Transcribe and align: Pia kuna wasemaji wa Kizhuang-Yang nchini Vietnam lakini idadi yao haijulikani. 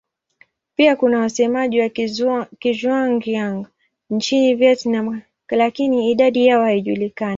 Pia 0.75 0.95
kuna 0.95 1.19
wasemaji 1.19 1.81
wa 1.81 1.87
Kizhuang-Yang 2.59 3.65
nchini 4.09 4.55
Vietnam 4.55 5.21
lakini 5.49 6.11
idadi 6.11 6.45
yao 6.47 6.63
haijulikani. 6.63 7.29